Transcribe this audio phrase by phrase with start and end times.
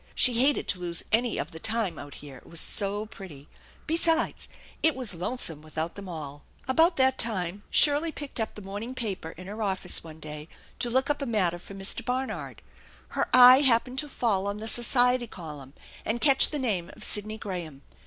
[0.15, 3.47] She hated to lose any of the time out here, it was so pretty.
[3.85, 4.49] Besides,
[4.81, 6.41] it was lonesome without them all.
[6.67, 10.41] About that time Shirley picked up the morning paper in 174 THE ENCiiANTED BARN her
[10.41, 12.03] office one day to look up a matter for Mr.
[12.03, 12.63] Barnard.
[13.09, 15.73] Her eye happened to fall on the society column
[16.03, 17.83] and catch the name of Sidney Graham.